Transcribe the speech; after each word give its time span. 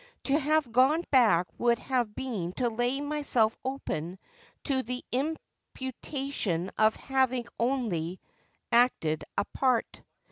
'To 0.23 0.39
have 0.39 0.71
gone 0.71 1.03
back 1.11 1.45
would 1.59 1.77
have 1.77 2.15
been 2.15 2.53
to 2.53 2.69
lay 2.71 3.01
myself 3.01 3.55
open 3.63 4.17
to 4.63 4.81
the 4.81 5.05
imputation 5.11 6.71
of 6.75 6.95
having 6.95 7.45
oi 7.61 7.75
ly 7.83 8.17
a?tel 8.73 9.17
a 9.37 9.45
part. 9.53 10.01